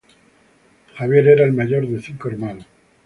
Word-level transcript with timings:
Xavier 0.97 1.27
era 1.27 1.43
el 1.45 1.53
mayor 1.53 1.87
de 1.87 2.01
cinco 2.01 2.29
hermanos. 2.29 2.65